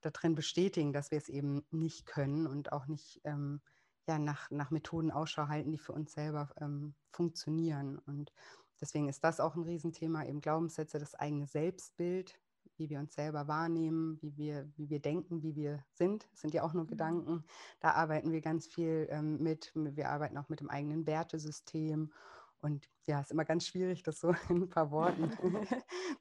[0.00, 3.60] darin bestätigen, dass wir es eben nicht können und auch nicht ähm,
[4.08, 7.98] ja, nach, nach Methoden Ausschau halten, die für uns selber ähm, funktionieren.
[7.98, 8.32] Und
[8.80, 12.38] deswegen ist das auch ein Riesenthema, eben Glaubenssätze, das eigene Selbstbild,
[12.78, 16.28] wie wir uns selber wahrnehmen, wie wir, wie wir denken, wie wir sind.
[16.30, 16.88] Das sind ja auch nur mhm.
[16.88, 17.44] Gedanken.
[17.80, 19.72] Da arbeiten wir ganz viel ähm, mit.
[19.74, 22.12] Wir arbeiten auch mit dem eigenen Wertesystem.
[22.60, 25.30] Und ja, es ist immer ganz schwierig, das so in ein paar Worten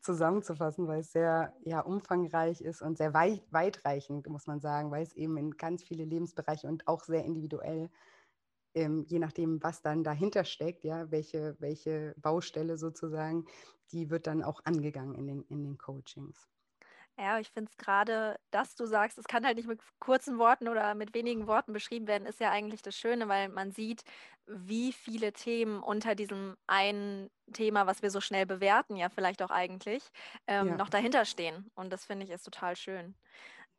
[0.02, 5.04] zusammenzufassen, weil es sehr ja, umfangreich ist und sehr weit, weitreichend, muss man sagen, weil
[5.04, 7.90] es eben in ganz viele Lebensbereiche und auch sehr individuell,
[8.78, 13.46] ähm, je nachdem, was dann dahinter steckt, ja, welche, welche Baustelle sozusagen,
[13.92, 16.48] die wird dann auch angegangen in den, in den Coachings.
[17.20, 20.68] Ja, ich finde es gerade, dass du sagst, es kann halt nicht mit kurzen Worten
[20.68, 24.04] oder mit wenigen Worten beschrieben werden, ist ja eigentlich das Schöne, weil man sieht,
[24.46, 29.50] wie viele Themen unter diesem einen Thema, was wir so schnell bewerten, ja vielleicht auch
[29.50, 30.10] eigentlich,
[30.46, 30.78] ähm, ja.
[30.78, 31.72] noch dahinter stehen.
[31.74, 33.16] Und das finde ich ist total schön.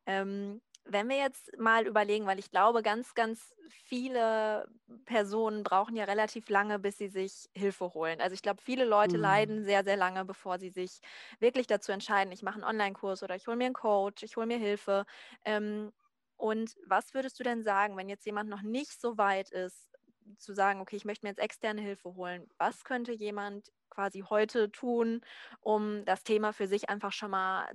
[0.05, 4.67] Ähm, wenn wir jetzt mal überlegen, weil ich glaube, ganz, ganz viele
[5.05, 8.21] Personen brauchen ja relativ lange, bis sie sich Hilfe holen.
[8.21, 9.23] Also ich glaube, viele Leute mhm.
[9.23, 10.99] leiden sehr, sehr lange, bevor sie sich
[11.39, 14.47] wirklich dazu entscheiden, ich mache einen Online-Kurs oder ich hole mir einen Coach, ich hole
[14.47, 15.05] mir Hilfe.
[15.45, 15.91] Ähm,
[16.37, 19.89] und was würdest du denn sagen, wenn jetzt jemand noch nicht so weit ist,
[20.37, 22.47] zu sagen, okay, ich möchte mir jetzt externe Hilfe holen.
[22.57, 25.21] Was könnte jemand quasi heute tun,
[25.61, 27.67] um das Thema für sich einfach schon mal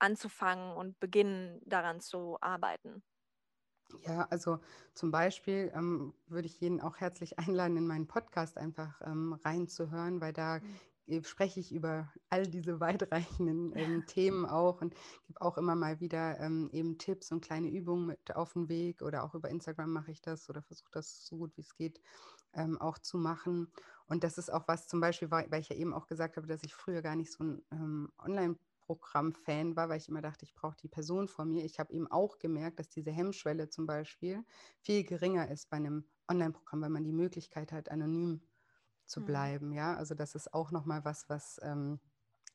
[0.00, 3.02] anzufangen und beginnen daran zu arbeiten?
[4.06, 4.60] Ja, also
[4.94, 10.20] zum Beispiel ähm, würde ich jeden auch herzlich einladen, in meinen Podcast einfach ähm, reinzuhören,
[10.20, 10.80] weil da mhm
[11.22, 14.94] spreche ich über all diese weitreichenden ähm, Themen auch und
[15.26, 19.02] gebe auch immer mal wieder ähm, eben Tipps und kleine Übungen mit auf den Weg
[19.02, 22.00] oder auch über Instagram mache ich das oder versuche das so gut wie es geht
[22.54, 23.72] ähm, auch zu machen.
[24.06, 26.62] Und das ist auch was zum Beispiel, weil, ich ja eben auch gesagt habe, dass
[26.64, 28.56] ich früher gar nicht so ein ähm, Online-
[28.90, 31.64] Programm-Fan war, weil ich immer dachte, ich brauche die Person vor mir.
[31.64, 34.44] Ich habe eben auch gemerkt, dass diese Hemmschwelle zum Beispiel
[34.80, 38.42] viel geringer ist bei einem Online-Programm, weil man die Möglichkeit hat, anonym
[39.06, 39.24] zu mhm.
[39.26, 39.72] bleiben.
[39.72, 42.00] Ja, also das ist auch nochmal was, was, ähm,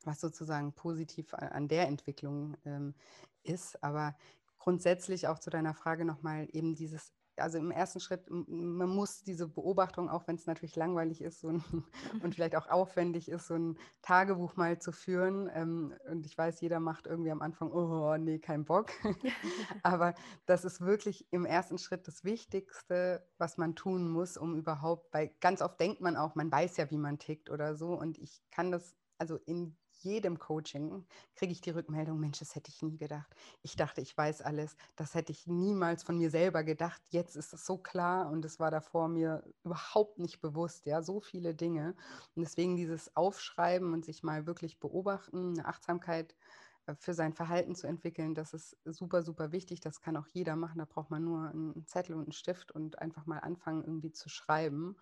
[0.04, 2.94] was sozusagen positiv an der Entwicklung ähm,
[3.42, 3.82] ist.
[3.82, 4.14] Aber
[4.58, 9.48] grundsätzlich auch zu deiner Frage nochmal eben dieses also im ersten Schritt, man muss diese
[9.48, 11.64] Beobachtung, auch wenn es natürlich langweilig ist so ein,
[12.22, 15.50] und vielleicht auch aufwendig ist, so ein Tagebuch mal zu führen.
[15.54, 18.90] Ähm, und ich weiß, jeder macht irgendwie am Anfang, oh nee, kein Bock.
[19.82, 20.14] Aber
[20.46, 25.30] das ist wirklich im ersten Schritt das Wichtigste, was man tun muss, um überhaupt, weil
[25.40, 27.94] ganz oft denkt man auch, man weiß ja, wie man tickt oder so.
[27.94, 32.70] Und ich kann das also in jedem Coaching kriege ich die Rückmeldung, Mensch, das hätte
[32.70, 33.34] ich nie gedacht.
[33.62, 34.76] Ich dachte, ich weiß alles.
[34.94, 37.02] Das hätte ich niemals von mir selber gedacht.
[37.10, 40.86] Jetzt ist es so klar und es war davor mir überhaupt nicht bewusst.
[40.86, 41.96] Ja, so viele Dinge.
[42.34, 46.36] Und deswegen dieses Aufschreiben und sich mal wirklich beobachten, eine Achtsamkeit
[46.86, 49.80] äh, für sein Verhalten zu entwickeln, das ist super, super wichtig.
[49.80, 50.78] Das kann auch jeder machen.
[50.78, 54.28] Da braucht man nur einen Zettel und einen Stift und einfach mal anfangen, irgendwie zu
[54.28, 54.96] schreiben.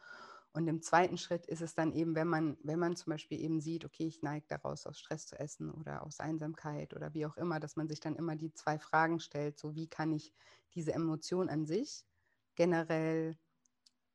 [0.55, 3.61] Und im zweiten Schritt ist es dann eben, wenn man, wenn man zum Beispiel eben
[3.61, 7.37] sieht, okay, ich neige daraus, aus Stress zu essen oder aus Einsamkeit oder wie auch
[7.37, 10.33] immer, dass man sich dann immer die zwei Fragen stellt, so wie kann ich
[10.75, 12.07] diese Emotion an sich
[12.55, 13.37] generell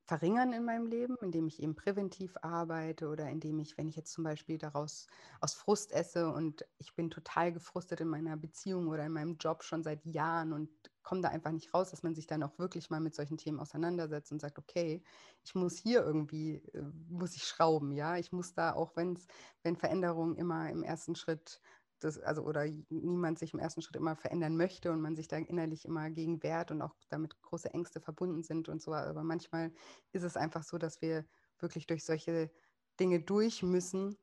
[0.05, 4.13] verringern in meinem Leben, indem ich eben präventiv arbeite oder indem ich, wenn ich jetzt
[4.13, 5.07] zum Beispiel daraus
[5.41, 9.63] aus Frust esse und ich bin total gefrustet in meiner Beziehung oder in meinem Job
[9.63, 10.69] schon seit Jahren und
[11.09, 13.59] komme da einfach nicht raus, dass man sich dann auch wirklich mal mit solchen Themen
[13.59, 15.03] auseinandersetzt und sagt, okay,
[15.43, 19.25] ich muss hier irgendwie, äh, muss ich schrauben, ja, ich muss da auch, wenn's,
[19.63, 21.61] wenn Veränderungen immer im ersten Schritt
[21.99, 25.37] das, also oder niemand sich im ersten Schritt immer verändern möchte und man sich da
[25.37, 28.93] innerlich immer gegen wehrt und auch damit große Ängste verbunden sind und so.
[28.93, 29.73] Aber manchmal
[30.11, 31.25] ist es einfach so, dass wir
[31.57, 32.51] wirklich durch solche
[32.99, 34.15] Dinge durch müssen,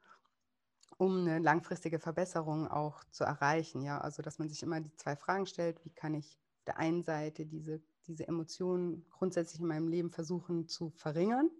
[0.98, 3.82] um eine langfristige Verbesserung auch zu erreichen.
[3.82, 7.02] Ja, also dass man sich immer die zwei Fragen stellt: Wie kann ich der einen
[7.02, 11.50] Seite diese, diese Emotionen grundsätzlich in meinem Leben versuchen zu verringern?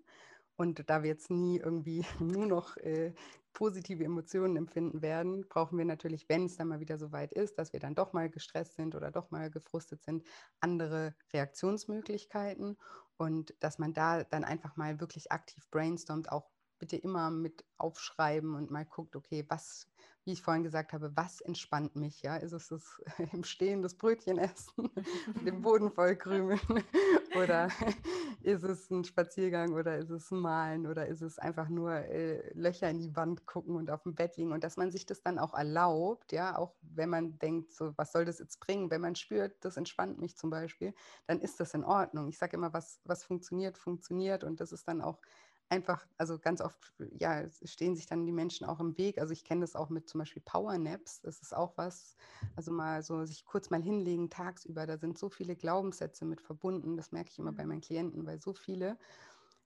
[0.57, 3.13] Und da wir jetzt nie irgendwie nur noch äh,
[3.53, 7.59] positive Emotionen empfinden werden, brauchen wir natürlich, wenn es dann mal wieder so weit ist,
[7.59, 10.25] dass wir dann doch mal gestresst sind oder doch mal gefrustet sind,
[10.61, 12.77] andere Reaktionsmöglichkeiten
[13.17, 18.55] und dass man da dann einfach mal wirklich aktiv brainstormt, auch bitte immer mit aufschreiben
[18.55, 19.87] und mal guckt, okay, was,
[20.25, 22.23] wie ich vorhin gesagt habe, was entspannt mich?
[22.23, 23.01] Ja, ist es das
[23.33, 24.91] im Stehen das Brötchen essen,
[25.45, 26.61] den Boden voll krümeln
[27.37, 27.69] oder
[28.43, 32.91] ist es ein Spaziergang oder ist es Malen oder ist es einfach nur äh, Löcher
[32.91, 35.39] in die Wand gucken und auf dem Bett liegen und dass man sich das dann
[35.39, 39.17] auch erlaubt, ja, auch wenn man denkt, so was soll das jetzt bringen, wenn man
[39.17, 40.95] spürt, das entspannt mich zum Beispiel,
[41.27, 42.29] dann ist das in Ordnung.
[42.29, 45.21] Ich sage immer, was, was funktioniert, funktioniert und das ist dann auch
[45.69, 49.19] einfach, also ganz oft, ja, stehen sich dann die Menschen auch im Weg.
[49.19, 52.17] Also ich kenne das auch mit zum Beispiel Powernaps, das ist auch was,
[52.55, 56.97] also mal so sich kurz mal hinlegen tagsüber, da sind so viele Glaubenssätze mit verbunden,
[56.97, 57.71] das merke ich immer bei mhm.
[57.71, 58.99] meinen Klienten, weil so viele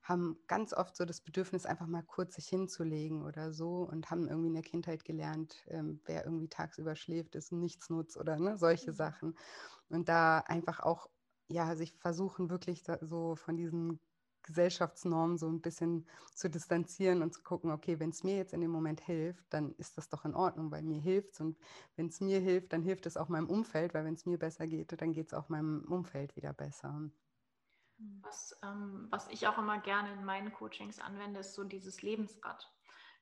[0.03, 4.29] haben ganz oft so das Bedürfnis, einfach mal kurz sich hinzulegen oder so und haben
[4.29, 8.57] irgendwie in der Kindheit gelernt, ähm, wer irgendwie tagsüber schläft, ist nichts nutzt oder ne,
[8.59, 8.97] solche mhm.
[8.97, 9.39] Sachen.
[9.91, 11.11] Und da einfach auch,
[11.49, 14.01] ja, sich versuchen wirklich so von diesen
[14.51, 18.61] Gesellschaftsnormen so ein bisschen zu distanzieren und zu gucken, okay, wenn es mir jetzt in
[18.61, 21.41] dem Moment hilft, dann ist das doch in Ordnung, weil mir hilft es.
[21.41, 21.57] Und
[21.97, 24.67] wenn es mir hilft, dann hilft es auch meinem Umfeld, weil wenn es mir besser
[24.67, 27.11] geht, dann geht es auch meinem Umfeld wieder besser.
[28.23, 32.69] Was, ähm, was ich auch immer gerne in meinen Coachings anwende, ist so dieses Lebensrad.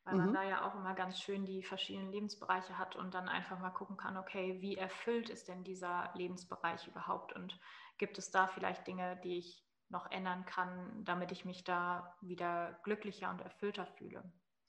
[0.05, 0.35] Weil man mhm.
[0.35, 3.99] da ja auch immer ganz schön die verschiedenen Lebensbereiche hat und dann einfach mal gucken
[3.99, 7.35] kann, okay, wie erfüllt ist denn dieser Lebensbereich überhaupt?
[7.35, 7.61] Und
[7.99, 12.79] gibt es da vielleicht Dinge, die ich noch ändern kann, damit ich mich da wieder
[12.83, 14.23] glücklicher und erfüllter fühle.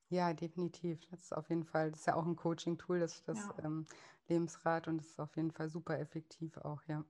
[0.09, 1.05] Ja, definitiv.
[1.11, 3.65] Das ist auf jeden Fall, das ist ja auch ein Coaching-Tool, das, das ja.
[3.65, 3.85] ähm,
[4.27, 7.03] Lebensrad und das ist auf jeden Fall super effektiv auch, ja.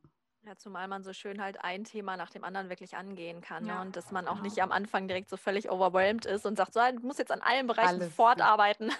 [0.43, 3.69] Ja, zumal man so schön halt ein Thema nach dem anderen wirklich angehen kann ne?
[3.69, 3.81] ja, ne?
[3.81, 4.43] und dass man auch genau.
[4.43, 7.41] nicht am Anfang direkt so völlig overwhelmed ist und sagt, so, ich muss jetzt an
[7.41, 8.91] allen Bereichen Alles, fortarbeiten,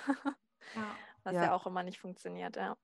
[0.76, 0.95] ja.
[1.24, 1.43] was ja.
[1.45, 2.76] ja auch immer nicht funktioniert, ja.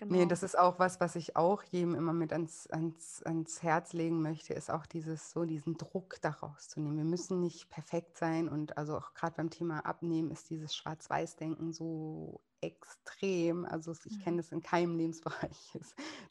[0.00, 0.14] Genau.
[0.14, 3.92] Nee, das ist auch was, was ich auch jedem immer mit ans, ans, ans Herz
[3.92, 6.96] legen möchte, ist auch dieses, so diesen Druck daraus zu nehmen.
[6.96, 11.74] Wir müssen nicht perfekt sein und also auch gerade beim Thema Abnehmen ist dieses Schwarz-Weiß-Denken
[11.74, 13.66] so extrem.
[13.66, 14.38] Also ich kenne mhm.
[14.38, 15.78] das in keinem Lebensbereich,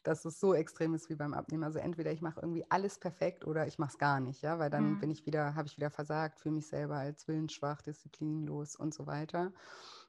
[0.04, 1.64] dass es so extrem ist wie beim Abnehmen.
[1.64, 4.72] Also entweder ich mache irgendwie alles perfekt oder ich mache es gar nicht, ja, weil
[4.72, 5.00] dann mhm.
[5.00, 9.06] bin ich wieder, habe ich wieder versagt, fühle mich selber als willensschwach, disziplinlos und so
[9.06, 9.54] weiter.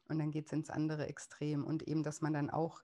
[0.08, 1.62] Und dann geht es ins andere Extrem.
[1.62, 2.80] Und eben, dass man dann auch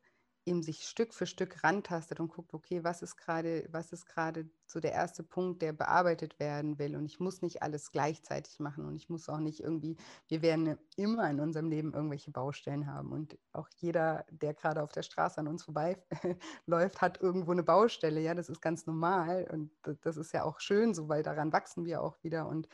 [0.46, 4.48] eben sich Stück für Stück rantastet und guckt, okay, was ist gerade, was ist gerade
[4.66, 6.96] so der erste Punkt, der bearbeitet werden will.
[6.96, 9.96] Und ich muss nicht alles gleichzeitig machen und ich muss auch nicht irgendwie,
[10.28, 13.12] wir werden immer in unserem Leben irgendwelche Baustellen haben.
[13.12, 18.20] Und auch jeder, der gerade auf der Straße an uns vorbeiläuft, hat irgendwo eine Baustelle.
[18.20, 19.70] Ja, das ist ganz normal und
[20.02, 22.46] das ist ja auch schön so, weil daran wachsen wir auch wieder.
[22.48, 22.68] Und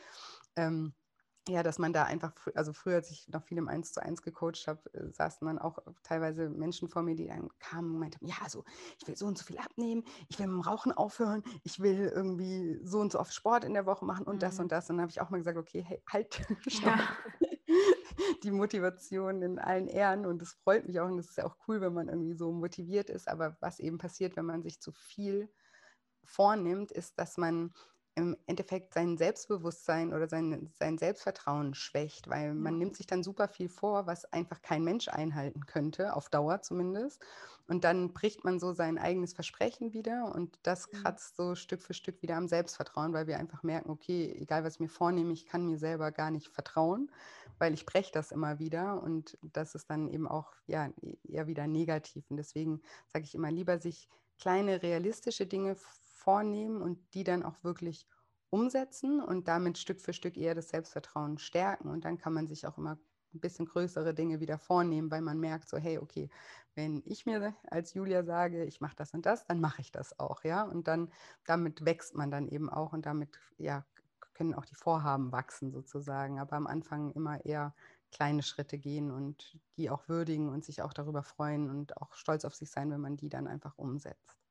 [0.55, 0.93] ähm,
[1.49, 4.21] ja, dass man da einfach, also früher, als ich noch viel im 1 zu 1
[4.21, 8.25] gecoacht habe, äh, saßen dann auch teilweise Menschen vor mir, die dann kamen und meinten,
[8.25, 8.63] ja, also
[8.99, 12.11] ich will so und so viel abnehmen, ich will mit dem Rauchen aufhören, ich will
[12.15, 14.39] irgendwie so und so oft Sport in der Woche machen und mhm.
[14.39, 14.89] das und das.
[14.89, 16.33] Und dann habe ich auch mal gesagt, okay, hey, halt,
[16.67, 16.85] stopp.
[16.85, 16.99] Ja.
[18.43, 21.57] Die Motivation in allen Ehren und es freut mich auch und es ist ja auch
[21.67, 23.27] cool, wenn man irgendwie so motiviert ist.
[23.27, 25.49] Aber was eben passiert, wenn man sich zu viel
[26.23, 27.73] vornimmt, ist, dass man
[28.15, 33.47] im Endeffekt sein Selbstbewusstsein oder sein, sein Selbstvertrauen schwächt, weil man nimmt sich dann super
[33.47, 37.23] viel vor, was einfach kein Mensch einhalten könnte, auf Dauer zumindest.
[37.67, 40.97] Und dann bricht man so sein eigenes Versprechen wieder und das mhm.
[40.97, 44.75] kratzt so Stück für Stück wieder am Selbstvertrauen, weil wir einfach merken, okay, egal was
[44.75, 47.09] ich mir vornehme, ich kann mir selber gar nicht vertrauen,
[47.59, 50.89] weil ich breche das immer wieder und das ist dann eben auch ja,
[51.23, 52.29] eher wieder negativ.
[52.29, 55.75] Und deswegen sage ich immer lieber sich kleine realistische Dinge
[56.23, 58.07] vornehmen und die dann auch wirklich
[58.49, 61.89] umsetzen und damit Stück für Stück eher das Selbstvertrauen stärken.
[61.89, 62.99] Und dann kann man sich auch immer
[63.33, 66.29] ein bisschen größere Dinge wieder vornehmen, weil man merkt so, hey, okay,
[66.75, 70.19] wenn ich mir als Julia sage, ich mache das und das, dann mache ich das
[70.19, 70.63] auch, ja.
[70.63, 71.11] Und dann
[71.45, 73.85] damit wächst man dann eben auch und damit ja
[74.33, 76.39] können auch die Vorhaben wachsen sozusagen.
[76.39, 77.75] Aber am Anfang immer eher
[78.11, 82.45] kleine Schritte gehen und die auch würdigen und sich auch darüber freuen und auch stolz
[82.45, 84.42] auf sich sein, wenn man die dann einfach umsetzt.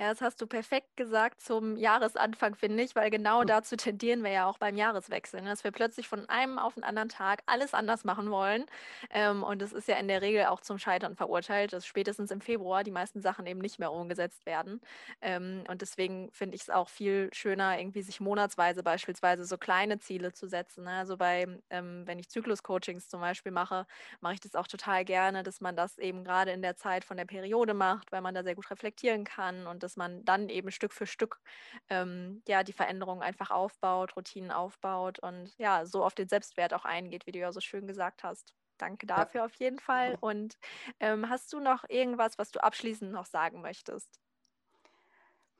[0.00, 3.48] Ja, das hast du perfekt gesagt zum Jahresanfang, finde ich, weil genau hm.
[3.48, 5.48] dazu tendieren wir ja auch beim Jahreswechsel, ne?
[5.48, 8.66] dass wir plötzlich von einem auf den anderen Tag alles anders machen wollen.
[9.10, 12.40] Ähm, und es ist ja in der Regel auch zum Scheitern verurteilt, dass spätestens im
[12.40, 14.80] Februar die meisten Sachen eben nicht mehr umgesetzt werden.
[15.20, 19.98] Ähm, und deswegen finde ich es auch viel schöner, irgendwie sich monatsweise beispielsweise so kleine
[19.98, 20.84] Ziele zu setzen.
[20.84, 20.92] Ne?
[20.92, 23.84] Also bei, ähm, wenn ich Zyklus-Coachings zum Beispiel mache,
[24.20, 27.16] mache ich das auch total gerne, dass man das eben gerade in der Zeit von
[27.16, 30.70] der Periode macht, weil man da sehr gut reflektieren kann und dass man dann eben
[30.70, 31.40] Stück für Stück
[31.88, 36.84] ähm, ja die Veränderungen einfach aufbaut, Routinen aufbaut und ja, so auf den Selbstwert auch
[36.84, 38.54] eingeht, wie du ja so schön gesagt hast.
[38.76, 39.44] Danke dafür ja.
[39.46, 40.18] auf jeden Fall.
[40.20, 40.58] Und
[41.00, 44.20] ähm, hast du noch irgendwas, was du abschließend noch sagen möchtest?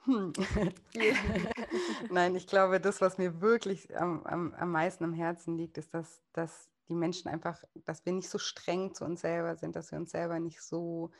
[0.04, 0.34] Hm.
[2.10, 5.94] Nein, ich glaube, das, was mir wirklich am, am, am meisten am Herzen liegt, ist,
[5.94, 9.90] dass, dass die Menschen einfach, dass wir nicht so streng zu uns selber sind, dass
[9.90, 11.12] wir uns selber nicht so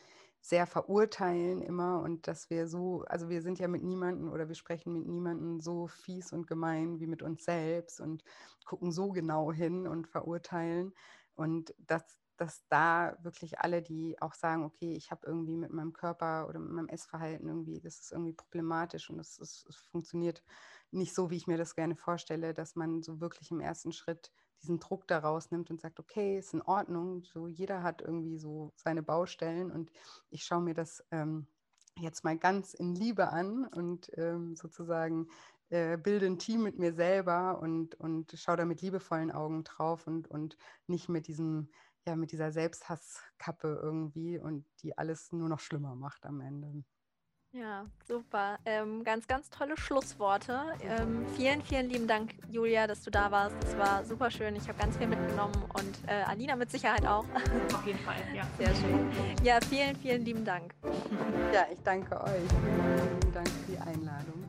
[0.49, 4.55] sehr verurteilen immer und dass wir so, also wir sind ja mit niemandem oder wir
[4.55, 8.25] sprechen mit niemandem so fies und gemein wie mit uns selbst und
[8.65, 10.95] gucken so genau hin und verurteilen.
[11.35, 15.93] Und dass, dass da wirklich alle, die auch sagen, okay, ich habe irgendwie mit meinem
[15.93, 20.43] Körper oder mit meinem Essverhalten irgendwie, das ist irgendwie problematisch und es, funktioniert
[20.91, 24.33] nicht so, wie ich mir das gerne vorstelle, dass man so wirklich im ersten Schritt
[24.63, 28.73] diesen Druck daraus nimmt und sagt, okay, ist in Ordnung, so jeder hat irgendwie so
[28.77, 29.91] seine Baustellen und
[30.31, 31.47] ich schaue mir das ähm,
[31.97, 35.29] jetzt mal ganz in Liebe an und ähm, sozusagen
[35.71, 40.07] äh, bilde ein Team mit mir selber und, und schaue da mit liebevollen Augen drauf
[40.07, 41.69] und, und nicht mit diesem,
[42.09, 46.83] ja, mit dieser Selbsthasskappe irgendwie und die alles nur noch schlimmer macht am Ende.
[47.53, 48.59] Ja, super.
[48.67, 50.61] Ähm, ganz, ganz tolle Schlussworte.
[50.83, 53.57] Ähm, vielen, vielen lieben Dank, Julia, dass du da warst.
[53.65, 54.55] Es war super schön.
[54.55, 57.25] Ich habe ganz viel mitgenommen und äh, Alina mit Sicherheit auch.
[57.75, 58.47] Auf jeden Fall, ja.
[58.59, 59.11] Sehr schön.
[59.43, 60.75] Ja, vielen, vielen lieben Dank.
[61.51, 62.43] Ja, ich danke euch.
[63.23, 64.45] Vielen Dank für die Einladung.